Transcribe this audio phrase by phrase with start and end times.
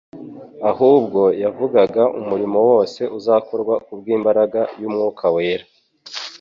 [0.71, 5.65] ahubwo yavugaga umurimo wose uzakorwa kubw'imbaraga y'Umwuka wera.